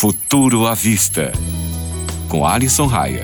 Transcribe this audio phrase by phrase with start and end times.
[0.00, 1.30] Futuro à Vista,
[2.26, 3.22] com Alisson Raia.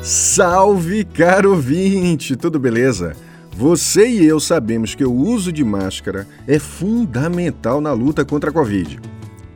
[0.00, 2.36] Salve, caro ouvinte!
[2.36, 3.16] Tudo beleza?
[3.50, 8.52] Você e eu sabemos que o uso de máscara é fundamental na luta contra a
[8.52, 9.00] Covid.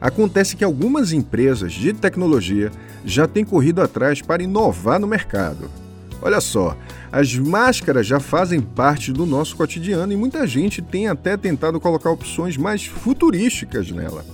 [0.01, 2.73] Acontece que algumas empresas de tecnologia
[3.05, 5.71] já têm corrido atrás para inovar no mercado.
[6.21, 6.77] Olha só,
[7.13, 12.11] as máscaras já fazem parte do nosso cotidiano e muita gente tem até tentado colocar
[12.11, 14.25] opções mais futurísticas nela.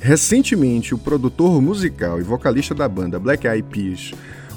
[0.00, 4.12] Recentemente, o produtor musical e vocalista da banda Black Eyed Peas,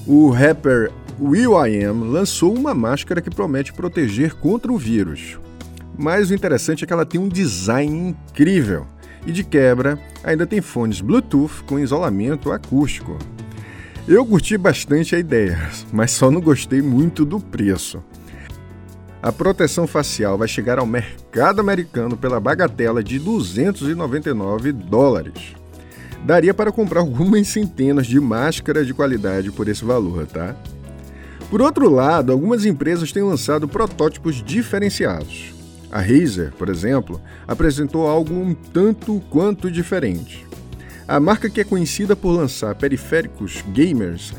[0.05, 5.39] o rapper Will I Am, lançou uma máscara que promete proteger contra o vírus.
[5.97, 8.85] Mas o interessante é que ela tem um design incrível
[9.25, 13.17] e, de quebra, ainda tem fones Bluetooth com isolamento acústico.
[14.07, 18.03] Eu curti bastante a ideia, mas só não gostei muito do preço.
[19.21, 25.55] A proteção facial vai chegar ao mercado americano pela bagatela de 299 dólares.
[26.25, 30.55] Daria para comprar algumas centenas de máscaras de qualidade por esse valor, tá?
[31.49, 35.53] Por outro lado, algumas empresas têm lançado protótipos diferenciados.
[35.91, 40.45] A Razer, por exemplo, apresentou algo um tanto quanto diferente.
[41.07, 44.33] A marca que é conhecida por lançar periféricos gamers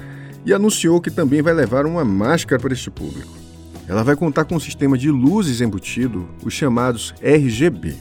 [0.47, 3.40] e anunciou que também vai levar uma máscara para este público.
[3.89, 7.95] Ela vai contar com um sistema de luzes embutido, os chamados RGB.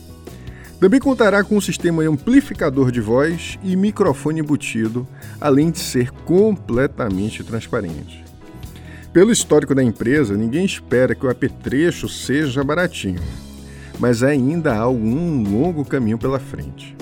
[0.80, 5.08] Também contará com um sistema amplificador de voz e microfone embutido,
[5.42, 8.24] além de ser completamente transparente.
[9.12, 13.20] Pelo histórico da empresa, ninguém espera que o apetrecho seja baratinho,
[14.00, 16.96] mas ainda há um longo caminho pela frente.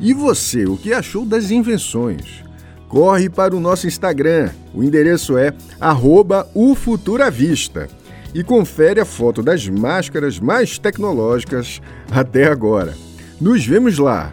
[0.00, 2.42] E você, o que achou das invenções?
[2.90, 4.50] Corre para o nosso Instagram.
[4.74, 5.54] O endereço é
[6.54, 7.88] @ufuturavista
[8.34, 12.94] e confere a foto das máscaras mais tecnológicas até agora.
[13.40, 14.30] Nos vemos lá.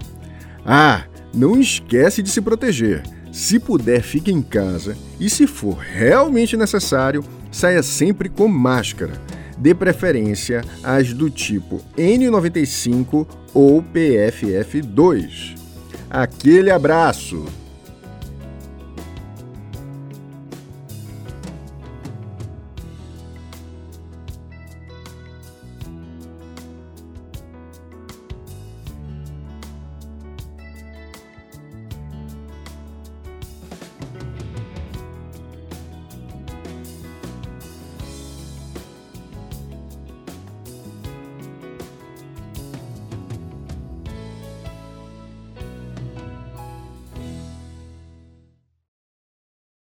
[0.66, 3.04] Ah, não esquece de se proteger.
[3.32, 9.14] Se puder, fique em casa e se for realmente necessário, saia sempre com máscara.
[9.58, 15.56] Dê preferência às do tipo N95 ou PFF2.
[16.10, 17.46] Aquele abraço!